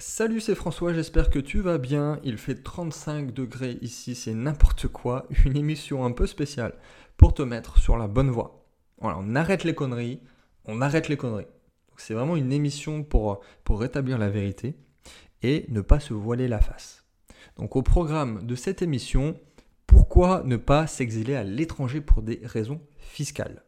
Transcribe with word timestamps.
Salut, 0.00 0.40
c'est 0.40 0.54
François, 0.54 0.92
j'espère 0.92 1.28
que 1.28 1.40
tu 1.40 1.58
vas 1.58 1.76
bien. 1.76 2.20
Il 2.22 2.38
fait 2.38 2.54
35 2.54 3.34
degrés 3.34 3.78
ici, 3.80 4.14
c'est 4.14 4.32
n'importe 4.32 4.86
quoi. 4.86 5.26
Une 5.44 5.56
émission 5.56 6.04
un 6.04 6.12
peu 6.12 6.28
spéciale 6.28 6.74
pour 7.16 7.34
te 7.34 7.42
mettre 7.42 7.78
sur 7.78 7.96
la 7.96 8.06
bonne 8.06 8.30
voie. 8.30 8.64
Voilà, 9.00 9.18
on 9.20 9.34
arrête 9.34 9.64
les 9.64 9.74
conneries, 9.74 10.20
on 10.66 10.80
arrête 10.82 11.08
les 11.08 11.16
conneries. 11.16 11.48
C'est 11.96 12.14
vraiment 12.14 12.36
une 12.36 12.52
émission 12.52 13.02
pour, 13.02 13.40
pour 13.64 13.80
rétablir 13.80 14.18
la 14.18 14.30
vérité 14.30 14.76
et 15.42 15.66
ne 15.68 15.80
pas 15.80 15.98
se 15.98 16.14
voiler 16.14 16.46
la 16.46 16.60
face. 16.60 17.04
Donc 17.56 17.74
au 17.74 17.82
programme 17.82 18.46
de 18.46 18.54
cette 18.54 18.82
émission, 18.82 19.34
pourquoi 19.88 20.42
ne 20.44 20.56
pas 20.56 20.86
s'exiler 20.86 21.34
à 21.34 21.42
l'étranger 21.42 22.00
pour 22.00 22.22
des 22.22 22.40
raisons 22.44 22.80
fiscales? 22.98 23.64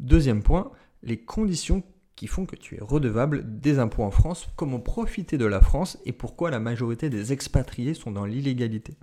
Deuxième 0.00 0.42
point, 0.42 0.72
les 1.04 1.20
conditions 1.20 1.84
qui 2.18 2.26
font 2.26 2.46
que 2.46 2.56
tu 2.56 2.74
es 2.74 2.80
redevable 2.80 3.44
des 3.60 3.78
impôts 3.78 4.02
en 4.02 4.10
France, 4.10 4.48
comment 4.56 4.80
profiter 4.80 5.38
de 5.38 5.44
la 5.44 5.60
France 5.60 5.98
et 6.04 6.10
pourquoi 6.10 6.50
la 6.50 6.58
majorité 6.58 7.10
des 7.10 7.32
expatriés 7.32 7.94
sont 7.94 8.10
dans 8.10 8.24
l'illégalité? 8.24 8.96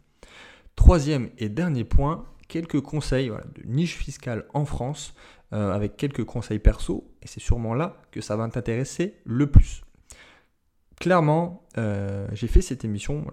Troisième 0.76 1.30
et 1.38 1.48
dernier 1.48 1.86
point, 1.86 2.26
quelques 2.50 2.82
conseils 2.82 3.30
de 3.30 3.64
niche 3.64 3.96
fiscale 3.96 4.44
en 4.54 4.66
France, 4.66 5.16
euh, 5.54 5.72
avec 5.72 5.96
quelques 5.96 6.26
conseils 6.26 6.60
perso, 6.60 7.10
et 7.24 7.28
c'est 7.28 7.40
sûrement 7.40 7.74
là 7.74 8.02
que 8.12 8.20
ça 8.20 8.36
va 8.36 8.50
t'intéresser 8.50 9.16
le 9.24 9.48
plus 9.48 9.85
clairement, 11.00 11.64
euh, 11.78 12.28
j'ai 12.34 12.48
fait 12.48 12.62
cette 12.62 12.86
émission. 12.86 13.26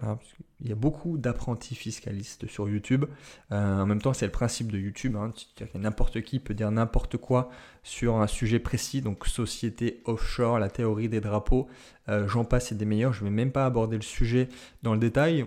il 0.61 0.69
y 0.69 0.73
a 0.73 0.77
beaucoup 0.77 1.19
d'apprentis 1.19 1.75
fiscalistes 1.75 2.47
sur 2.47 2.69
YouTube. 2.69 3.05
Euh, 3.51 3.81
en 3.81 3.87
même 3.87 4.01
temps, 4.01 4.13
c'est 4.13 4.27
le 4.27 4.33
principe 4.33 4.71
de 4.71 4.79
YouTube. 4.79 5.17
Hein, 5.17 5.33
n'importe 5.75 6.23
qui 6.23 6.39
peut 6.39 6.55
dire 6.55 6.71
n'importe 6.71 7.17
quoi 7.17 7.51
sur 7.83 8.17
un 8.17 8.27
sujet 8.27 8.59
précis. 8.59 9.01
Donc, 9.01 9.27
société 9.27 10.03
offshore, 10.05 10.59
la 10.59 10.71
théorie 10.71 11.09
des 11.09 11.21
drapeaux, 11.21 11.69
euh, 12.09 12.29
j'en 12.29 12.45
passe 12.45 12.73
et 12.73 12.75
des 12.75 12.85
meilleurs. 12.85 13.13
Je 13.13 13.25
ne 13.25 13.29
vais 13.29 13.35
même 13.35 13.53
pas 13.53 13.67
aborder 13.67 13.97
le 13.97 14.03
sujet 14.03 14.49
dans 14.83 14.95
le 14.95 15.01
détail. 15.01 15.47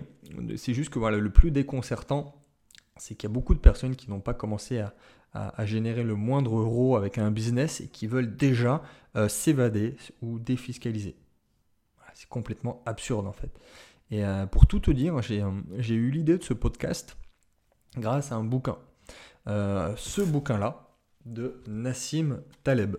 C'est 0.56 0.74
juste 0.74 0.90
que 0.90 0.98
voilà, 0.98 1.18
le 1.18 1.30
plus 1.30 1.50
déconcertant, 1.50 2.34
c'est 2.96 3.14
qu'il 3.14 3.28
y 3.28 3.32
a 3.32 3.34
beaucoup 3.34 3.54
de 3.54 3.60
personnes 3.60 3.94
qui 3.94 4.10
n'ont 4.10 4.20
pas 4.20 4.34
commencé 4.34 4.80
à, 4.80 4.94
générer 5.66 6.02
le 6.02 6.14
moindre 6.14 6.56
euro 6.56 6.96
avec 6.96 7.18
un 7.18 7.30
business 7.30 7.82
et 7.82 7.88
qui 7.88 8.06
veulent 8.06 8.36
déjà 8.36 8.82
s'évader 9.28 9.94
ou 10.22 10.38
défiscaliser. 10.38 11.14
C'est 12.16 12.30
complètement 12.30 12.82
absurde 12.86 13.26
en 13.26 13.32
fait. 13.32 13.50
Et 14.10 14.24
euh, 14.24 14.46
pour 14.46 14.66
tout 14.66 14.80
te 14.80 14.90
dire, 14.90 15.18
euh, 15.18 15.50
j'ai 15.76 15.94
eu 15.94 16.10
l'idée 16.10 16.38
de 16.38 16.42
ce 16.42 16.54
podcast 16.54 17.18
grâce 17.98 18.32
à 18.32 18.36
un 18.36 18.42
bouquin. 18.42 18.78
Euh, 19.48 19.92
ce 19.98 20.22
bouquin-là, 20.22 20.88
de 21.26 21.60
Nassim 21.66 22.40
Taleb. 22.64 22.96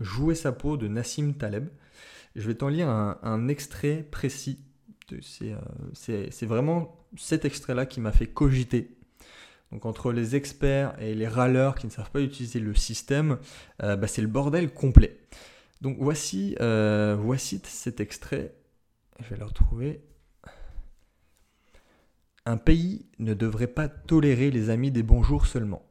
Jouer 0.00 0.34
sa 0.34 0.50
peau 0.50 0.76
de 0.76 0.88
Nassim 0.88 1.34
Taleb. 1.34 1.68
Je 2.34 2.44
vais 2.48 2.56
t'en 2.56 2.66
lire 2.66 2.88
un, 2.88 3.46
extrait 3.46 4.04
précis. 4.10 4.58
C'est 5.22 6.46
vraiment 6.46 7.06
cet 7.16 7.44
extrait-là 7.44 7.86
qui 7.86 8.00
m'a 8.00 8.10
fait 8.10 8.26
cogiter. 8.26 8.98
Donc 9.70 9.86
entre 9.86 10.10
les 10.10 10.34
experts 10.34 11.00
et 11.00 11.14
les 11.14 11.28
râleurs 11.28 11.76
qui 11.76 11.86
ne 11.86 11.92
savent 11.92 12.10
pas 12.10 12.20
utiliser 12.20 12.58
le 12.58 12.74
système, 12.74 13.38
bah, 13.78 14.08
c'est 14.08 14.22
le 14.22 14.28
bordel 14.28 14.72
complet. 14.72 15.20
Donc 15.80 15.96
voici, 15.98 16.56
euh, 16.60 17.16
voici 17.18 17.60
cet 17.64 18.00
extrait. 18.00 18.54
Je 19.20 19.30
vais 19.30 19.36
le 19.36 19.44
retrouver. 19.44 20.02
Un 22.46 22.56
pays 22.56 23.06
ne 23.18 23.34
devrait 23.34 23.66
pas 23.66 23.88
tolérer 23.88 24.50
les 24.50 24.70
amis 24.70 24.90
des 24.90 25.02
bonjours 25.02 25.46
seulement. 25.46 25.82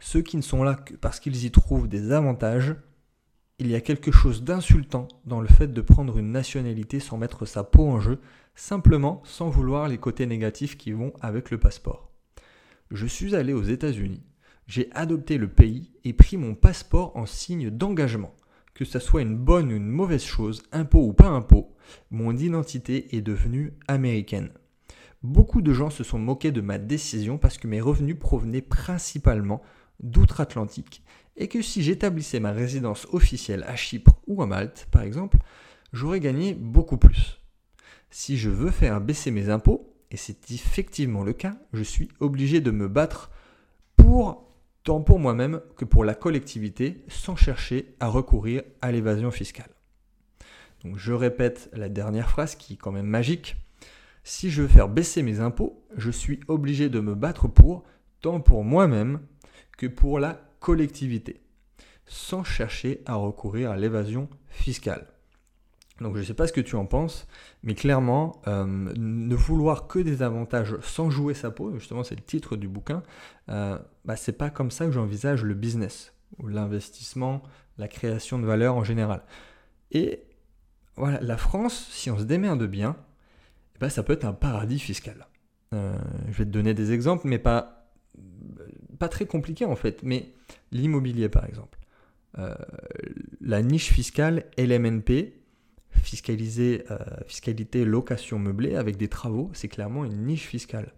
Ceux 0.00 0.22
qui 0.22 0.36
ne 0.36 0.42
sont 0.42 0.62
là 0.62 0.74
que 0.74 0.94
parce 0.94 1.18
qu'ils 1.18 1.44
y 1.44 1.50
trouvent 1.50 1.88
des 1.88 2.12
avantages, 2.12 2.76
il 3.58 3.68
y 3.68 3.74
a 3.74 3.80
quelque 3.80 4.12
chose 4.12 4.44
d'insultant 4.44 5.08
dans 5.24 5.40
le 5.40 5.48
fait 5.48 5.72
de 5.72 5.80
prendre 5.80 6.18
une 6.18 6.30
nationalité 6.30 7.00
sans 7.00 7.18
mettre 7.18 7.46
sa 7.46 7.64
peau 7.64 7.88
en 7.88 8.00
jeu, 8.00 8.20
simplement 8.54 9.22
sans 9.24 9.48
vouloir 9.48 9.88
les 9.88 9.98
côtés 9.98 10.26
négatifs 10.26 10.76
qui 10.76 10.92
vont 10.92 11.12
avec 11.20 11.50
le 11.50 11.58
passeport. 11.58 12.12
Je 12.90 13.06
suis 13.06 13.34
allé 13.34 13.52
aux 13.52 13.64
États-Unis, 13.64 14.22
j'ai 14.66 14.90
adopté 14.92 15.38
le 15.38 15.48
pays 15.48 15.90
et 16.04 16.12
pris 16.12 16.36
mon 16.36 16.54
passeport 16.54 17.16
en 17.16 17.26
signe 17.26 17.70
d'engagement 17.70 18.34
que 18.78 18.84
ça 18.84 19.00
soit 19.00 19.22
une 19.22 19.36
bonne 19.36 19.72
ou 19.72 19.76
une 19.76 19.88
mauvaise 19.88 20.22
chose, 20.22 20.62
impôt 20.70 21.04
ou 21.04 21.12
pas 21.12 21.26
impôt, 21.26 21.74
mon 22.12 22.36
identité 22.36 23.16
est 23.16 23.22
devenue 23.22 23.74
américaine. 23.88 24.50
Beaucoup 25.24 25.62
de 25.62 25.72
gens 25.72 25.90
se 25.90 26.04
sont 26.04 26.20
moqués 26.20 26.52
de 26.52 26.60
ma 26.60 26.78
décision 26.78 27.38
parce 27.38 27.58
que 27.58 27.66
mes 27.66 27.80
revenus 27.80 28.16
provenaient 28.16 28.62
principalement 28.62 29.62
d'outre-Atlantique 29.98 31.02
et 31.36 31.48
que 31.48 31.60
si 31.60 31.82
j'établissais 31.82 32.38
ma 32.38 32.52
résidence 32.52 33.08
officielle 33.10 33.64
à 33.66 33.74
Chypre 33.74 34.20
ou 34.28 34.42
à 34.42 34.46
Malte, 34.46 34.86
par 34.92 35.02
exemple, 35.02 35.38
j'aurais 35.92 36.20
gagné 36.20 36.54
beaucoup 36.54 36.98
plus. 36.98 37.40
Si 38.10 38.38
je 38.38 38.48
veux 38.48 38.70
faire 38.70 39.00
baisser 39.00 39.32
mes 39.32 39.48
impôts, 39.48 39.92
et 40.12 40.16
c'est 40.16 40.52
effectivement 40.52 41.24
le 41.24 41.32
cas, 41.32 41.56
je 41.72 41.82
suis 41.82 42.10
obligé 42.20 42.60
de 42.60 42.70
me 42.70 42.86
battre 42.86 43.32
pour 43.96 44.47
tant 44.88 45.02
pour 45.02 45.18
moi-même 45.18 45.60
que 45.76 45.84
pour 45.84 46.02
la 46.02 46.14
collectivité, 46.14 47.04
sans 47.08 47.36
chercher 47.36 47.94
à 48.00 48.08
recourir 48.08 48.62
à 48.80 48.90
l'évasion 48.90 49.30
fiscale. 49.30 49.68
Je 50.94 51.12
répète 51.12 51.68
la 51.74 51.90
dernière 51.90 52.30
phrase 52.30 52.54
qui 52.54 52.72
est 52.72 52.76
quand 52.78 52.90
même 52.90 53.04
magique. 53.04 53.56
Si 54.24 54.48
je 54.48 54.62
veux 54.62 54.68
faire 54.68 54.88
baisser 54.88 55.22
mes 55.22 55.40
impôts, 55.40 55.84
je 55.94 56.10
suis 56.10 56.40
obligé 56.48 56.88
de 56.88 57.00
me 57.00 57.14
battre 57.14 57.48
pour, 57.48 57.84
tant 58.22 58.40
pour 58.40 58.64
moi-même 58.64 59.20
que 59.76 59.86
pour 59.86 60.18
la 60.18 60.40
collectivité, 60.58 61.42
sans 62.06 62.42
chercher 62.42 63.02
à 63.04 63.16
recourir 63.16 63.70
à 63.70 63.76
l'évasion 63.76 64.30
fiscale. 64.48 65.06
Donc 66.00 66.14
je 66.14 66.20
ne 66.20 66.24
sais 66.24 66.34
pas 66.34 66.46
ce 66.46 66.52
que 66.52 66.60
tu 66.60 66.76
en 66.76 66.86
penses, 66.86 67.26
mais 67.62 67.74
clairement, 67.74 68.40
euh, 68.46 68.64
ne 68.66 69.34
vouloir 69.34 69.88
que 69.88 69.98
des 69.98 70.22
avantages 70.22 70.76
sans 70.80 71.10
jouer 71.10 71.34
sa 71.34 71.50
peau, 71.50 71.74
justement 71.74 72.04
c'est 72.04 72.14
le 72.14 72.22
titre 72.22 72.56
du 72.56 72.68
bouquin, 72.68 73.02
euh, 73.48 73.78
bah, 74.04 74.16
c'est 74.16 74.32
pas 74.32 74.50
comme 74.50 74.70
ça 74.70 74.86
que 74.86 74.92
j'envisage 74.92 75.42
le 75.42 75.54
business, 75.54 76.14
ou 76.38 76.46
l'investissement, 76.46 77.42
la 77.78 77.88
création 77.88 78.38
de 78.38 78.46
valeur 78.46 78.76
en 78.76 78.84
général. 78.84 79.22
Et 79.90 80.22
voilà, 80.96 81.20
la 81.20 81.36
France, 81.36 81.88
si 81.90 82.10
on 82.10 82.18
se 82.18 82.24
démerde 82.24 82.64
bien, 82.64 82.96
eh 83.74 83.78
ben, 83.80 83.88
ça 83.88 84.02
peut 84.02 84.12
être 84.12 84.24
un 84.24 84.32
paradis 84.32 84.78
fiscal. 84.78 85.26
Euh, 85.74 85.96
je 86.28 86.38
vais 86.38 86.44
te 86.44 86.50
donner 86.50 86.74
des 86.74 86.92
exemples, 86.92 87.26
mais 87.26 87.38
pas, 87.38 87.90
pas 88.98 89.08
très 89.08 89.26
compliqués 89.26 89.64
en 89.64 89.76
fait, 89.76 90.02
mais 90.02 90.32
l'immobilier 90.70 91.28
par 91.28 91.44
exemple. 91.44 91.78
Euh, 92.38 92.54
la 93.40 93.62
niche 93.62 93.92
fiscale 93.92 94.44
LMNP, 94.58 95.34
fiscaliser, 95.98 96.84
euh, 96.90 96.98
fiscalité 97.26 97.84
location 97.84 98.38
meublée 98.38 98.76
avec 98.76 98.96
des 98.96 99.08
travaux, 99.08 99.50
c'est 99.52 99.68
clairement 99.68 100.04
une 100.04 100.26
niche 100.26 100.46
fiscale. 100.46 100.92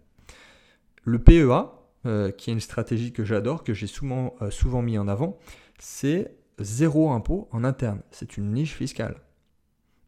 Le 1.04 1.18
PEA, 1.18 1.72
euh, 2.06 2.30
qui 2.30 2.50
est 2.50 2.52
une 2.52 2.60
stratégie 2.60 3.12
que 3.12 3.24
j'adore, 3.24 3.64
que 3.64 3.74
j'ai 3.74 3.86
souvent, 3.86 4.34
euh, 4.42 4.50
souvent 4.50 4.82
mis 4.82 4.98
en 4.98 5.08
avant, 5.08 5.38
c'est 5.78 6.34
zéro 6.58 7.10
impôt 7.10 7.48
en 7.52 7.64
interne. 7.64 8.00
C'est 8.10 8.36
une 8.36 8.52
niche 8.52 8.74
fiscale. 8.74 9.16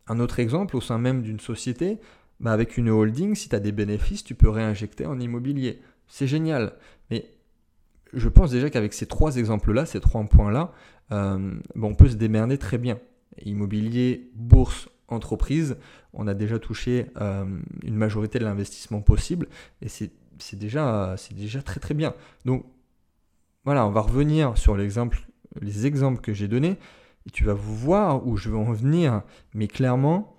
Un 0.06 0.20
autre 0.20 0.40
exemple, 0.40 0.76
au 0.76 0.80
sein 0.80 0.98
même 0.98 1.22
d'une 1.22 1.40
société, 1.40 1.98
bah 2.40 2.52
avec 2.52 2.76
une 2.76 2.90
holding, 2.90 3.34
si 3.34 3.48
tu 3.48 3.56
as 3.56 3.60
des 3.60 3.72
bénéfices, 3.72 4.24
tu 4.24 4.34
peux 4.34 4.48
réinjecter 4.48 5.06
en 5.06 5.18
immobilier. 5.20 5.80
C'est 6.08 6.26
génial. 6.26 6.74
Mais 7.10 7.32
je 8.12 8.28
pense 8.28 8.50
déjà 8.50 8.68
qu'avec 8.68 8.92
ces 8.92 9.06
trois 9.06 9.36
exemples-là, 9.36 9.86
ces 9.86 10.00
trois 10.00 10.24
points-là, 10.24 10.72
on 11.10 11.94
peut 11.94 12.08
se 12.08 12.16
démerder 12.16 12.58
très 12.58 12.78
bien 12.78 12.98
immobilier, 13.44 14.30
bourse, 14.34 14.88
entreprise, 15.08 15.76
on 16.12 16.26
a 16.26 16.34
déjà 16.34 16.58
touché 16.58 17.06
euh, 17.20 17.44
une 17.82 17.96
majorité 17.96 18.38
de 18.38 18.44
l'investissement 18.44 19.00
possible 19.00 19.48
et 19.80 19.88
c'est 19.88 20.12
déjà, 20.52 21.16
très 21.64 21.80
très 21.80 21.94
bien. 21.94 22.14
Donc 22.44 22.66
voilà, 23.64 23.86
on 23.86 23.90
va 23.90 24.00
revenir 24.00 24.58
sur 24.58 24.76
les 24.76 24.98
exemples 25.86 26.20
que 26.20 26.32
j'ai 26.32 26.48
donnés 26.48 26.78
et 27.26 27.30
tu 27.30 27.44
vas 27.44 27.54
voir 27.54 28.26
où 28.26 28.36
je 28.36 28.48
veux 28.50 28.56
en 28.56 28.72
venir, 28.72 29.22
mais 29.54 29.68
clairement, 29.68 30.36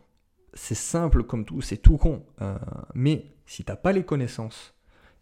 c'est 0.53 0.75
simple 0.75 1.23
comme 1.23 1.45
tout, 1.45 1.61
c'est 1.61 1.77
tout 1.77 1.97
con. 1.97 2.25
Euh, 2.41 2.57
mais 2.93 3.25
si 3.45 3.63
tu 3.63 3.71
n'as 3.71 3.77
pas 3.77 3.91
les 3.91 4.03
connaissances 4.03 4.73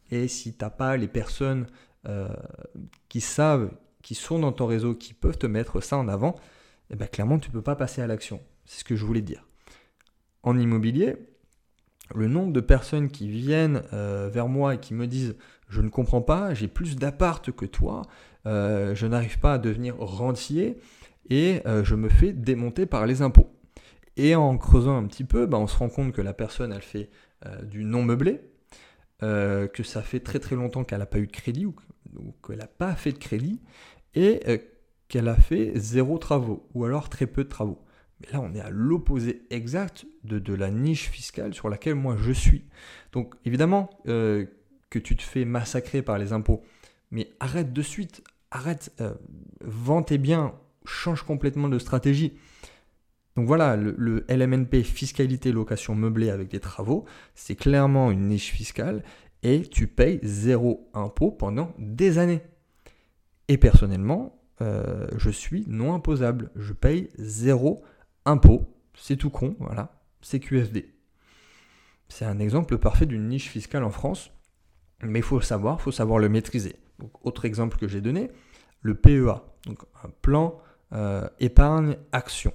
et 0.10 0.28
si 0.28 0.54
tu 0.54 0.64
n'as 0.64 0.70
pas 0.70 0.98
les 0.98 1.08
personnes 1.08 1.68
euh, 2.08 2.28
qui 3.10 3.22
savent, 3.22 3.72
qui 4.02 4.16
sont 4.16 4.40
dans 4.40 4.52
ton 4.52 4.66
réseau, 4.66 4.96
qui 4.96 5.14
peuvent 5.14 5.38
te 5.38 5.48
mettre 5.48 5.82
ça 5.82 5.98
en 5.98 6.08
avant, 6.08 6.36
eh 6.92 6.96
ben, 6.96 7.08
clairement, 7.08 7.40
tu 7.40 7.50
ne 7.50 7.54
peux 7.54 7.62
pas 7.62 7.76
passer 7.76 8.02
à 8.02 8.08
l'action. 8.08 8.42
C'est 8.66 8.82
ce 8.82 8.84
que 8.84 8.96
je 8.96 9.06
voulais 9.06 9.22
dire. 9.22 9.48
En 10.44 10.58
immobilier, 10.58 11.16
le 12.16 12.28
nombre 12.28 12.52
de 12.52 12.60
personnes 12.60 13.10
qui 13.10 13.30
viennent 13.30 13.84
euh, 13.94 14.30
vers 14.32 14.48
moi 14.48 14.76
et 14.76 14.78
qui 14.80 14.94
me 14.94 15.08
disent 15.08 15.36
je 15.70 15.82
ne 15.82 15.90
comprends 15.90 16.22
pas, 16.22 16.54
j'ai 16.54 16.68
plus 16.68 16.98
d'appart 16.98 17.50
que 17.52 17.66
toi, 17.66 18.02
euh, 18.46 18.94
je 18.94 19.08
n'arrive 19.08 19.40
pas 19.40 19.54
à 19.54 19.58
devenir 19.58 19.98
rentier 19.98 20.78
et 21.30 21.62
euh, 21.66 21.84
je 21.86 21.96
me 21.96 22.10
fais 22.10 22.34
démonter 22.34 22.86
par 22.86 23.06
les 23.06 23.22
impôts. 23.22 23.50
Et 24.18 24.36
en 24.36 24.58
creusant 24.58 24.98
un 24.98 25.06
petit 25.06 25.24
peu, 25.24 25.46
ben, 25.46 25.60
on 25.60 25.68
se 25.68 25.78
rend 25.78 25.88
compte 25.88 26.12
que 26.12 26.22
la 26.22 26.34
personne, 26.34 26.74
elle 26.74 26.82
fait 26.82 27.10
du 27.64 27.86
non 27.86 28.04
meublé, 28.04 28.40
que 29.22 29.84
ça 29.84 30.04
fait 30.04 30.20
très 30.20 30.38
très 30.38 30.56
longtemps 30.56 30.84
qu'elle 30.84 31.00
n'a 31.00 31.08
pas 31.08 31.18
eu 31.18 31.26
de 31.26 31.32
crédit 31.32 31.66
ou, 31.66 31.74
qu'elle 32.46 32.58
n'a 32.58 32.68
pas 32.68 32.94
fait 32.94 33.14
de 33.14 33.18
crédit, 33.18 33.62
et 34.14 34.62
qu'elle 35.12 35.28
a 35.28 35.36
fait 35.36 35.74
zéro 35.76 36.18
travaux 36.18 36.70
ou 36.74 36.86
alors 36.86 37.10
très 37.10 37.28
peu 37.28 37.44
de 37.44 37.50
travaux. 37.50 37.84
Mais 38.22 38.32
là, 38.32 38.40
on 38.40 38.56
est 38.56 38.62
à 38.62 38.70
l'opposé 38.70 39.42
exact 39.50 40.06
de, 40.24 40.54
la 40.54 40.72
niche 40.72 41.10
fiscale 41.10 41.54
sur 41.54 41.68
laquelle 41.68 41.96
moi 41.96 42.16
je 42.18 42.32
suis. 42.32 42.64
Donc 43.12 43.36
évidemment 43.44 43.90
euh, 44.08 44.46
que 44.90 45.00
tu 45.00 45.18
te 45.18 45.22
fais 45.22 45.44
massacrer 45.44 46.02
par 46.02 46.18
les 46.18 46.32
impôts, 46.32 46.64
mais 47.12 47.30
arrête 47.42 47.74
de 47.74 47.82
suite, 47.82 48.24
arrête, 48.52 48.94
euh, 49.02 49.14
vends 49.60 50.02
tes 50.02 50.18
biens, 50.18 50.54
change 50.86 51.24
complètement 51.24 51.68
de 51.68 51.78
stratégie. 51.78 52.38
Donc 53.36 53.48
voilà, 53.48 53.76
le, 53.76 54.26
LMNP, 54.30 54.82
fiscalité 54.82 55.52
location 55.52 55.94
meublée 55.94 56.30
avec 56.30 56.48
des 56.48 56.62
travaux, 56.62 57.04
c'est 57.36 57.56
clairement 57.56 58.12
une 58.12 58.28
niche 58.28 58.52
fiscale 58.52 59.04
et 59.44 59.64
tu 59.64 59.88
payes 59.88 60.22
zéro 60.24 60.90
impôt 60.94 61.32
pendant 61.32 61.74
des 61.80 62.18
années. 62.18 62.44
Et 63.50 63.58
personnellement, 63.58 64.41
euh, 64.62 65.08
je 65.18 65.30
suis 65.30 65.66
non 65.68 65.94
imposable. 65.94 66.52
Je 66.56 66.74
paye 66.74 67.10
zéro 67.18 67.84
impôt. 68.26 68.64
C'est 68.96 69.18
tout 69.18 69.30
con, 69.30 69.56
voilà. 69.60 70.00
C'est 70.22 70.40
QFD. 70.40 70.94
C'est 72.08 72.26
un 72.26 72.40
exemple 72.40 72.78
parfait 72.78 73.06
d'une 73.06 73.28
niche 73.28 73.50
fiscale 73.50 73.84
en 73.84 73.90
France. 73.90 74.32
Mais 75.04 75.20
il 75.20 75.24
faut 75.24 75.40
le 75.40 75.44
savoir, 75.44 75.82
faut 75.82 75.92
savoir 75.92 76.20
le 76.20 76.30
maîtriser. 76.30 76.76
autre 77.24 77.46
exemple 77.46 77.78
que 77.78 77.88
j'ai 77.88 78.02
donné, 78.02 78.30
le 78.82 78.94
PEA, 78.94 79.42
donc 79.66 79.80
un 80.04 80.10
plan 80.22 80.60
euh, 80.94 81.28
épargne 81.40 81.98
action. 82.12 82.54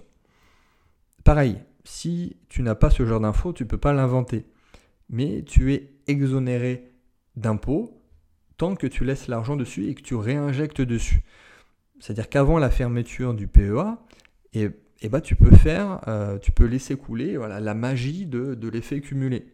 Pareil, 1.25 1.59
si 1.83 2.37
tu 2.49 2.63
n'as 2.63 2.77
pas 2.77 2.91
ce 2.91 3.05
genre 3.05 3.19
d'infos, 3.19 3.53
tu 3.53 3.65
ne 3.65 3.69
peux 3.69 3.79
pas 3.79 3.93
l'inventer. 3.93 4.47
Mais 5.09 5.43
tu 5.43 5.75
es 5.75 5.93
exonéré 6.07 6.93
d'impôts 7.35 8.01
tant 8.57 8.77
que 8.77 8.87
tu 8.87 9.05
laisses 9.05 9.27
l'argent 9.27 9.57
dessus 9.57 9.89
et 9.89 9.95
que 9.95 10.03
tu 10.03 10.15
réinjectes 10.15 10.81
dessus. 10.81 11.23
C'est-à-dire 12.01 12.29
qu'avant 12.29 12.59
la 12.59 12.71
fermeture 12.71 13.35
du 13.35 13.47
PEA, 13.47 13.99
et, 14.53 14.63
eh, 14.63 14.71
eh 15.03 15.09
ben, 15.09 15.21
tu 15.21 15.37
peux 15.37 15.55
faire, 15.55 16.01
euh, 16.09 16.39
tu 16.39 16.53
peux 16.53 16.65
laisser 16.65 16.97
couler 16.97 17.37
voilà, 17.37 17.61
la 17.61 17.75
magie 17.75 18.27
de, 18.27 18.69
l'effet 18.69 19.01
cumulé. 19.01 19.47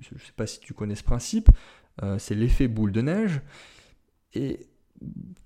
je 0.00 0.14
ne 0.14 0.18
sais 0.20 0.32
pas 0.34 0.46
si 0.46 0.60
tu 0.60 0.74
connais 0.74 0.94
ce 0.94 1.04
principe, 1.04 1.50
euh, 2.02 2.18
c'est 2.18 2.34
l'effet 2.34 2.68
boule 2.68 2.92
de 2.92 3.02
neige. 3.02 3.40
Et 4.34 4.66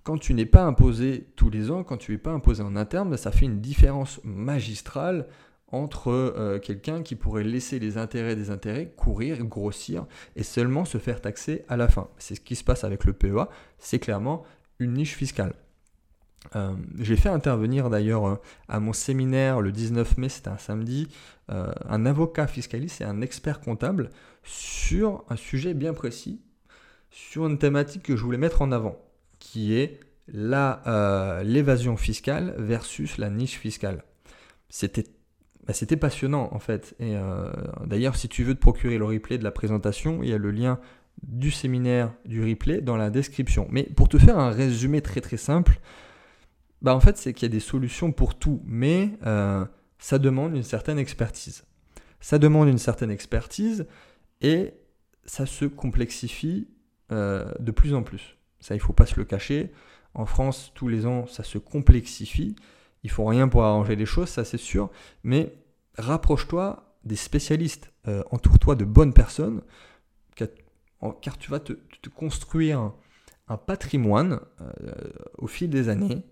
quand 0.02 0.18
tu 0.18 0.34
n'es 0.34 0.46
pas 0.46 0.62
imposé 0.62 1.26
tous 1.36 1.50
les 1.50 1.70
ans, 1.70 1.84
quand 1.84 1.96
tu 1.96 2.12
n'es 2.12 2.18
pas 2.18 2.30
imposé 2.30 2.62
en 2.62 2.76
interne, 2.76 3.16
ça 3.16 3.32
fait 3.32 3.46
une 3.46 3.60
différence 3.60 4.20
magistrale 4.24 5.26
entre 5.72 6.10
euh, 6.10 6.58
quelqu'un 6.58 7.02
qui 7.02 7.14
pourrait 7.14 7.44
laisser 7.44 7.78
les 7.78 7.96
intérêts 7.96 8.34
des 8.34 8.50
intérêts 8.50 8.90
courir, 8.96 9.44
grossir 9.44 10.06
et 10.34 10.42
seulement 10.42 10.84
se 10.84 10.98
faire 10.98 11.20
taxer 11.20 11.64
à 11.68 11.76
la 11.76 11.88
fin. 11.88 12.08
C'est 12.18 12.34
ce 12.34 12.40
qui 12.40 12.56
se 12.56 12.64
passe 12.64 12.84
avec 12.84 13.04
le 13.04 13.12
PEA, 13.12 13.48
c'est 13.78 13.98
clairement 13.98 14.44
une 14.78 14.94
niche 14.94 15.14
fiscale. 15.14 15.54
Euh, 16.56 16.74
j'ai 16.98 17.16
fait 17.16 17.28
intervenir 17.28 17.90
d'ailleurs 17.90 18.26
euh, 18.26 18.36
à 18.68 18.80
mon 18.80 18.92
séminaire 18.92 19.60
le 19.60 19.72
19 19.72 20.18
mai, 20.18 20.28
c'était 20.28 20.48
un 20.48 20.58
samedi, 20.58 21.08
euh, 21.50 21.70
un 21.88 22.06
avocat 22.06 22.46
fiscaliste 22.46 23.02
et 23.02 23.04
un 23.04 23.20
expert 23.20 23.60
comptable 23.60 24.10
sur 24.42 25.24
un 25.28 25.36
sujet 25.36 25.74
bien 25.74 25.92
précis, 25.92 26.40
sur 27.10 27.46
une 27.46 27.58
thématique 27.58 28.02
que 28.02 28.16
je 28.16 28.24
voulais 28.24 28.38
mettre 28.38 28.62
en 28.62 28.72
avant, 28.72 28.96
qui 29.38 29.74
est 29.74 30.00
l'évasion 30.28 31.96
fiscale 31.96 32.54
versus 32.56 33.18
la 33.18 33.30
niche 33.30 33.58
fiscale. 33.58 34.04
C'était 34.68 35.04
bah, 35.66 35.74
c'était 35.74 35.96
passionnant 35.96 36.48
en 36.52 36.58
fait. 36.58 36.94
Et 37.00 37.16
d'ailleurs, 37.84 38.14
si 38.14 38.28
tu 38.28 38.44
veux 38.44 38.54
te 38.54 38.60
procurer 38.60 38.96
le 38.96 39.04
replay 39.04 39.38
de 39.38 39.44
la 39.44 39.50
présentation, 39.50 40.22
il 40.22 40.28
y 40.30 40.32
a 40.32 40.38
le 40.38 40.52
lien 40.52 40.78
du 41.24 41.50
séminaire 41.50 42.12
du 42.24 42.48
replay 42.48 42.80
dans 42.80 42.96
la 42.96 43.10
description. 43.10 43.66
Mais 43.70 43.82
pour 43.82 44.08
te 44.08 44.18
faire 44.18 44.38
un 44.38 44.50
résumé 44.50 45.02
très 45.02 45.20
très 45.20 45.36
simple, 45.36 45.80
bah 46.82 46.94
en 46.94 47.00
fait, 47.00 47.18
c'est 47.18 47.34
qu'il 47.34 47.46
y 47.46 47.50
a 47.50 47.52
des 47.52 47.60
solutions 47.60 48.12
pour 48.12 48.38
tout, 48.38 48.62
mais 48.64 49.18
euh, 49.26 49.64
ça 49.98 50.18
demande 50.18 50.56
une 50.56 50.62
certaine 50.62 50.98
expertise. 50.98 51.64
Ça 52.20 52.38
demande 52.38 52.68
une 52.68 52.78
certaine 52.78 53.10
expertise 53.10 53.86
et 54.40 54.74
ça 55.24 55.46
se 55.46 55.66
complexifie 55.66 56.68
euh, 57.12 57.52
de 57.58 57.70
plus 57.70 57.94
en 57.94 58.02
plus. 58.02 58.36
Ça, 58.60 58.74
il 58.74 58.78
ne 58.78 58.82
faut 58.82 58.92
pas 58.92 59.06
se 59.06 59.16
le 59.16 59.24
cacher. 59.24 59.72
En 60.14 60.26
France, 60.26 60.72
tous 60.74 60.88
les 60.88 61.06
ans, 61.06 61.26
ça 61.26 61.44
se 61.44 61.58
complexifie. 61.58 62.56
Il 63.02 63.10
faut 63.10 63.24
rien 63.24 63.48
pour 63.48 63.64
arranger 63.64 63.96
les 63.96 64.06
choses, 64.06 64.28
ça 64.28 64.44
c'est 64.44 64.58
sûr. 64.58 64.90
Mais 65.22 65.54
rapproche-toi 65.96 66.96
des 67.04 67.16
spécialistes. 67.16 67.92
Euh, 68.08 68.22
entoure-toi 68.30 68.74
de 68.74 68.84
bonnes 68.84 69.12
personnes, 69.12 69.62
car 70.34 71.38
tu 71.38 71.50
vas 71.50 71.60
te, 71.60 71.74
construire 72.14 72.92
un, 73.48 73.56
patrimoine 73.56 74.40
au 75.38 75.46
fil 75.46 75.68
des 75.68 75.88
années 75.88 76.24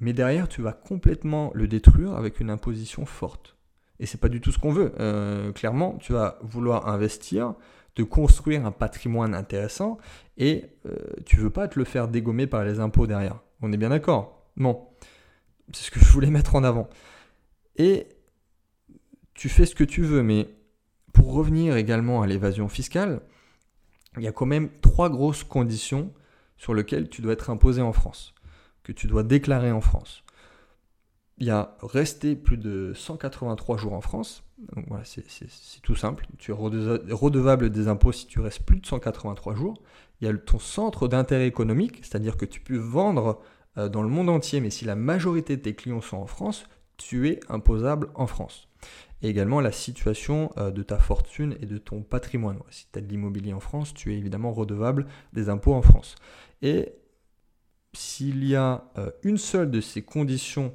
mais 0.00 0.12
derrière, 0.12 0.48
tu 0.48 0.62
vas 0.62 0.72
complètement 0.72 1.50
le 1.54 1.66
détruire 1.66 2.14
avec 2.14 2.40
une 2.40 2.50
imposition 2.50 3.04
forte. 3.04 3.56
Et 4.00 4.06
c'est 4.06 4.20
pas 4.20 4.28
du 4.28 4.40
tout 4.40 4.52
ce 4.52 4.58
qu'on 4.58 4.72
veut. 4.72 4.92
Euh, 5.00 5.52
clairement, 5.52 5.96
tu 5.98 6.12
vas 6.12 6.38
vouloir 6.42 6.88
investir, 6.88 7.54
te 7.94 8.02
construire 8.02 8.64
un 8.64 8.70
patrimoine 8.70 9.34
intéressant, 9.34 9.98
et 10.36 10.66
euh, 10.86 10.96
tu 11.26 11.36
veux 11.36 11.50
pas 11.50 11.66
te 11.66 11.78
le 11.78 11.84
faire 11.84 12.06
dégommer 12.06 12.46
par 12.46 12.64
les 12.64 12.78
impôts 12.78 13.06
derrière. 13.06 13.40
On 13.60 13.72
est 13.72 13.76
bien 13.76 13.88
d'accord? 13.88 14.48
Bon, 14.56 14.86
c'est 15.72 15.84
ce 15.84 15.90
que 15.90 16.00
je 16.00 16.10
voulais 16.10 16.30
mettre 16.30 16.54
en 16.54 16.62
avant. 16.62 16.88
Et 17.76 18.06
tu 19.34 19.48
fais 19.48 19.66
ce 19.66 19.74
que 19.74 19.84
tu 19.84 20.02
veux, 20.02 20.22
mais 20.22 20.48
pour 21.12 21.32
revenir 21.32 21.76
également 21.76 22.22
à 22.22 22.26
l'évasion 22.28 22.68
fiscale, 22.68 23.20
il 24.16 24.22
y 24.22 24.28
a 24.28 24.32
quand 24.32 24.46
même 24.46 24.68
trois 24.80 25.10
grosses 25.10 25.44
conditions 25.44 26.12
sur 26.56 26.74
lesquelles 26.74 27.08
tu 27.08 27.22
dois 27.22 27.32
être 27.32 27.50
imposé 27.50 27.82
en 27.82 27.92
France 27.92 28.34
tu 28.94 29.06
dois 29.06 29.22
déclarer 29.22 29.72
en 29.72 29.80
France. 29.80 30.24
Il 31.38 31.46
y 31.46 31.50
a 31.50 31.76
rester 31.82 32.34
plus 32.34 32.56
de 32.56 32.92
183 32.94 33.76
jours 33.76 33.92
en 33.92 34.00
France. 34.00 34.42
C'est 35.04 35.82
tout 35.82 35.94
simple. 35.94 36.26
Tu 36.36 36.50
es 36.50 36.54
redevable 36.54 37.70
des 37.70 37.86
impôts 37.86 38.10
si 38.10 38.26
tu 38.26 38.40
restes 38.40 38.64
plus 38.64 38.80
de 38.80 38.86
183 38.86 39.54
jours. 39.54 39.80
Il 40.20 40.26
y 40.26 40.30
a 40.30 40.36
ton 40.36 40.58
centre 40.58 41.06
d'intérêt 41.06 41.46
économique, 41.46 42.00
c'est-à-dire 42.02 42.36
que 42.36 42.44
tu 42.44 42.60
peux 42.60 42.76
vendre 42.76 43.40
euh, 43.76 43.88
dans 43.88 44.02
le 44.02 44.08
monde 44.08 44.28
entier, 44.28 44.60
mais 44.60 44.70
si 44.70 44.84
la 44.84 44.96
majorité 44.96 45.56
de 45.56 45.62
tes 45.62 45.74
clients 45.74 46.00
sont 46.00 46.16
en 46.16 46.26
France, 46.26 46.64
tu 46.96 47.28
es 47.28 47.38
imposable 47.48 48.08
en 48.14 48.26
France. 48.26 48.68
Et 49.22 49.28
également 49.28 49.60
la 49.60 49.72
situation 49.72 50.50
euh, 50.56 50.70
de 50.72 50.82
ta 50.82 50.98
fortune 50.98 51.56
et 51.60 51.66
de 51.66 51.78
ton 51.78 52.02
patrimoine. 52.02 52.58
Si 52.70 52.86
tu 52.92 52.98
as 52.98 53.02
de 53.02 53.08
l'immobilier 53.08 53.52
en 53.52 53.60
France, 53.60 53.94
tu 53.94 54.12
es 54.12 54.18
évidemment 54.18 54.52
redevable 54.52 55.06
des 55.32 55.48
impôts 55.48 55.74
en 55.74 55.82
France. 55.82 56.16
Et 56.62 56.92
s'il 57.92 58.44
y 58.44 58.54
a 58.54 58.84
euh, 58.98 59.10
une 59.22 59.38
seule 59.38 59.70
de 59.70 59.80
ces 59.80 60.02
conditions 60.02 60.72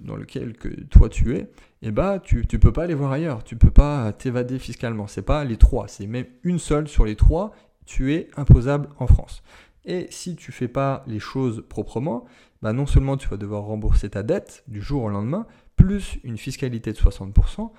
dans 0.00 0.16
lesquelles 0.16 0.56
que 0.56 0.68
toi 0.84 1.08
tu 1.08 1.36
es, 1.36 1.50
eh 1.82 1.90
ben, 1.90 2.18
tu 2.18 2.46
ne 2.50 2.58
peux 2.58 2.72
pas 2.72 2.84
aller 2.84 2.94
voir 2.94 3.12
ailleurs, 3.12 3.44
tu 3.44 3.54
ne 3.54 3.60
peux 3.60 3.70
pas 3.70 4.12
t'évader 4.12 4.58
fiscalement. 4.58 5.06
Ce 5.06 5.20
n'est 5.20 5.24
pas 5.24 5.44
les 5.44 5.56
trois, 5.56 5.88
c'est 5.88 6.06
même 6.06 6.26
une 6.42 6.58
seule 6.58 6.88
sur 6.88 7.04
les 7.04 7.16
trois, 7.16 7.52
tu 7.86 8.14
es 8.14 8.28
imposable 8.36 8.88
en 8.98 9.06
France. 9.06 9.42
Et 9.84 10.06
si 10.10 10.36
tu 10.36 10.52
fais 10.52 10.68
pas 10.68 11.04
les 11.06 11.18
choses 11.18 11.64
proprement, 11.68 12.24
bah 12.62 12.72
non 12.72 12.86
seulement 12.86 13.16
tu 13.16 13.28
vas 13.28 13.36
devoir 13.36 13.64
rembourser 13.64 14.10
ta 14.10 14.22
dette 14.22 14.62
du 14.68 14.82
jour 14.82 15.04
au 15.04 15.08
lendemain, 15.08 15.46
plus 15.76 16.18
une 16.24 16.36
fiscalité 16.36 16.92
de 16.92 16.98
60%, 16.98 17.70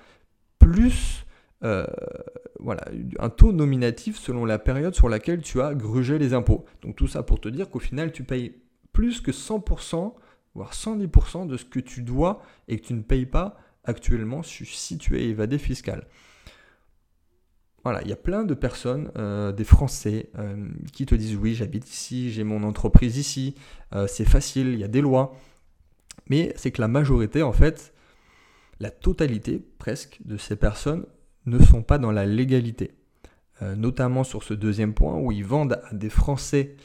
plus 0.58 1.24
euh, 1.64 1.86
voilà, 2.58 2.84
un 3.18 3.28
taux 3.28 3.52
nominatif 3.52 4.18
selon 4.18 4.44
la 4.44 4.58
période 4.58 4.94
sur 4.94 5.08
laquelle 5.08 5.42
tu 5.42 5.60
as 5.60 5.74
grugé 5.74 6.18
les 6.18 6.34
impôts. 6.34 6.64
Donc 6.82 6.96
tout 6.96 7.06
ça 7.06 7.22
pour 7.22 7.40
te 7.40 7.48
dire 7.48 7.70
qu'au 7.70 7.78
final 7.78 8.12
tu 8.12 8.24
payes 8.24 8.54
plus 8.92 9.20
que 9.20 9.30
100%, 9.30 10.14
voire 10.54 10.72
110% 10.72 11.46
de 11.46 11.56
ce 11.56 11.64
que 11.64 11.80
tu 11.80 12.02
dois 12.02 12.42
et 12.68 12.78
que 12.78 12.86
tu 12.86 12.94
ne 12.94 13.02
payes 13.02 13.26
pas 13.26 13.56
actuellement 13.84 14.42
si 14.42 14.98
tu 14.98 15.18
es 15.18 15.24
évadé 15.24 15.58
fiscal. 15.58 16.06
Voilà, 17.84 18.00
il 18.02 18.08
y 18.08 18.12
a 18.12 18.16
plein 18.16 18.44
de 18.44 18.54
personnes, 18.54 19.10
euh, 19.16 19.50
des 19.50 19.64
Français, 19.64 20.30
euh, 20.38 20.68
qui 20.92 21.04
te 21.04 21.16
disent 21.16 21.34
oui, 21.34 21.54
j'habite 21.54 21.90
ici, 21.92 22.30
j'ai 22.30 22.44
mon 22.44 22.62
entreprise 22.62 23.18
ici, 23.18 23.56
c'est 24.06 24.24
facile, 24.24 24.68
il 24.68 24.78
y 24.78 24.84
a 24.84 24.88
des 24.88 25.00
lois. 25.00 25.36
Mais 26.28 26.52
c'est 26.56 26.70
que 26.70 26.80
la 26.80 26.88
majorité, 26.88 27.42
en 27.42 27.52
fait, 27.52 27.92
la 28.78 28.90
totalité 28.90 29.60
presque 29.78 30.20
de 30.24 30.36
ces 30.36 30.56
personnes 30.56 31.06
ne 31.46 31.58
sont 31.62 31.82
pas 31.82 31.98
dans 31.98 32.12
la 32.12 32.26
légalité. 32.26 32.92
notamment 33.76 34.24
sur 34.24 34.42
ce 34.42 34.54
deuxième 34.54 34.92
point 34.94 35.16
où 35.16 35.30
ils 35.30 35.44
vendent 35.44 35.80
à 35.88 35.94
des 35.94 36.10
Français 36.10 36.76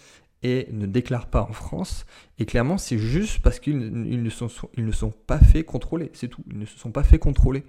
et 0.43 0.67
ne 0.71 0.85
déclarent 0.85 1.27
pas 1.27 1.41
en 1.41 1.53
France. 1.53 2.05
Et 2.37 2.45
clairement, 2.45 2.77
c'est 2.77 2.97
juste 2.97 3.41
parce 3.41 3.59
qu'ils 3.59 3.77
ne, 3.77 4.29
sont, 4.29 4.49
ils 4.75 4.85
ne 4.85 4.91
sont 4.91 5.11
pas 5.11 5.39
fait 5.39 5.63
contrôler. 5.63 6.11
C'est 6.13 6.27
tout. 6.27 6.43
Ils 6.49 6.59
ne 6.59 6.65
se 6.65 6.77
sont 6.77 6.91
pas 6.91 7.03
fait 7.03 7.19
contrôler. 7.19 7.63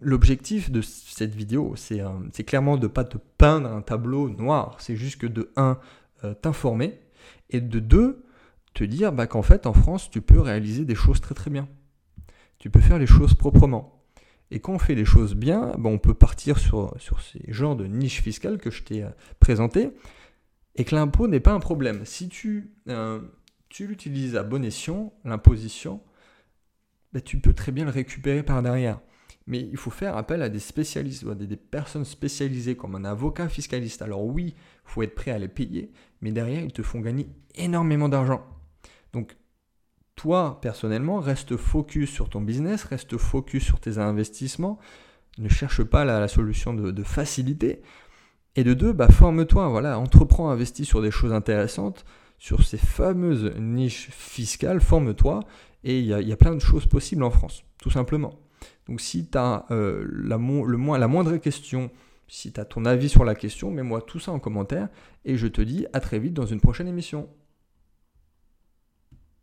L'objectif 0.00 0.70
de 0.70 0.82
cette 0.82 1.34
vidéo, 1.34 1.74
c'est 1.76 2.44
clairement 2.44 2.76
de 2.76 2.82
ne 2.82 2.92
pas 2.92 3.04
te 3.04 3.16
peindre 3.38 3.68
un 3.70 3.82
tableau 3.82 4.28
noir. 4.28 4.76
C'est 4.78 4.96
juste 4.96 5.20
que 5.20 5.26
de 5.26 5.50
1, 5.56 5.78
euh, 6.24 6.34
t'informer. 6.34 7.00
Et 7.50 7.60
de 7.60 7.80
2, 7.80 8.24
te 8.74 8.84
dire 8.84 9.12
bah, 9.12 9.26
qu'en 9.26 9.42
fait, 9.42 9.66
en 9.66 9.72
France, 9.72 10.10
tu 10.10 10.20
peux 10.20 10.40
réaliser 10.40 10.84
des 10.84 10.94
choses 10.94 11.20
très 11.20 11.34
très 11.34 11.50
bien. 11.50 11.68
Tu 12.58 12.70
peux 12.70 12.80
faire 12.80 12.98
les 12.98 13.06
choses 13.06 13.34
proprement. 13.34 13.93
Et 14.54 14.60
quand 14.60 14.74
on 14.74 14.78
fait 14.78 14.94
les 14.94 15.04
choses 15.04 15.34
bien, 15.34 15.74
bah, 15.78 15.90
on 15.90 15.98
peut 15.98 16.14
partir 16.14 16.60
sur, 16.60 16.94
sur 16.96 17.20
ces 17.20 17.42
genres 17.48 17.74
de 17.74 17.86
niches 17.88 18.22
fiscales 18.22 18.58
que 18.58 18.70
je 18.70 18.84
t'ai 18.84 19.02
euh, 19.02 19.08
présentées 19.40 19.90
et 20.76 20.84
que 20.84 20.94
l'impôt 20.94 21.26
n'est 21.26 21.40
pas 21.40 21.52
un 21.52 21.58
problème. 21.58 22.04
Si 22.04 22.28
tu, 22.28 22.70
euh, 22.88 23.20
tu 23.68 23.88
l'utilises 23.88 24.36
à 24.36 24.44
bon 24.44 24.64
escient, 24.64 25.12
l'imposition, 25.24 26.00
bah, 27.12 27.20
tu 27.20 27.40
peux 27.40 27.52
très 27.52 27.72
bien 27.72 27.84
le 27.84 27.90
récupérer 27.90 28.44
par 28.44 28.62
derrière. 28.62 29.00
Mais 29.48 29.58
il 29.58 29.76
faut 29.76 29.90
faire 29.90 30.16
appel 30.16 30.40
à 30.40 30.48
des 30.48 30.60
spécialistes, 30.60 31.26
à 31.28 31.34
des, 31.34 31.56
personnes 31.56 32.04
spécialisées 32.04 32.76
comme 32.76 32.94
un 32.94 33.04
avocat 33.04 33.48
fiscaliste. 33.48 34.02
Alors 34.02 34.24
oui, 34.24 34.54
il 34.54 34.54
faut 34.84 35.02
être 35.02 35.16
prêt 35.16 35.32
à 35.32 35.38
les 35.40 35.48
payer, 35.48 35.90
mais 36.20 36.30
derrière, 36.30 36.62
ils 36.62 36.72
te 36.72 36.82
font 36.84 37.00
gagner 37.00 37.26
énormément 37.56 38.08
d'argent. 38.08 38.46
Donc, 39.12 39.36
toi, 40.16 40.58
personnellement, 40.60 41.20
reste 41.20 41.56
focus 41.56 42.10
sur 42.10 42.28
ton 42.28 42.40
business, 42.40 42.84
reste 42.84 43.16
focus 43.16 43.64
sur 43.64 43.80
tes 43.80 43.98
investissements. 43.98 44.78
Ne 45.38 45.48
cherche 45.48 45.82
pas 45.82 46.04
la, 46.04 46.28
solution 46.28 46.74
de, 46.74 47.02
facilité. 47.02 47.82
Et 48.56 48.62
de 48.62 48.74
deux, 48.74 48.92
bah, 48.92 49.08
forme-toi, 49.08 49.68
voilà, 49.68 49.98
entreprends, 49.98 50.50
investis 50.50 50.86
sur 50.86 51.02
des 51.02 51.10
choses 51.10 51.32
intéressantes, 51.32 52.04
sur 52.38 52.64
ces 52.64 52.78
fameuses 52.78 53.52
niches 53.58 54.10
fiscales, 54.10 54.80
forme-toi. 54.80 55.40
Et 55.82 55.98
il 55.98 56.06
y, 56.06 56.32
a 56.32 56.36
plein 56.36 56.54
de 56.54 56.60
choses 56.60 56.86
possibles 56.86 57.24
en 57.24 57.30
France, 57.30 57.64
tout 57.78 57.90
simplement. 57.90 58.38
Donc 58.88 59.00
si 59.00 59.28
tu 59.28 59.36
as 59.36 59.66
euh, 59.70 60.06
la 60.24 60.38
moindre 60.38 61.36
question, 61.36 61.90
si 62.28 62.52
tu 62.52 62.60
as 62.60 62.64
ton 62.64 62.84
avis 62.84 63.08
sur 63.08 63.24
la 63.24 63.34
question, 63.34 63.70
mets-moi 63.70 64.00
tout 64.00 64.18
ça 64.18 64.32
en 64.32 64.38
commentaire 64.38 64.88
et 65.24 65.36
je 65.36 65.46
te 65.46 65.60
dis 65.60 65.86
à 65.92 66.00
très 66.00 66.18
vite 66.18 66.34
dans 66.34 66.46
une 66.46 66.60
prochaine 66.60 66.88
émission. 66.88 67.28